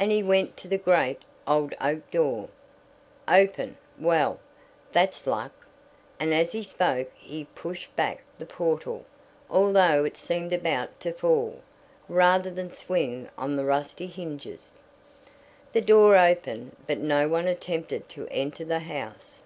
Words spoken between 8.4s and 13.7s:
portal, although it seemed about to fall, rather than swing on the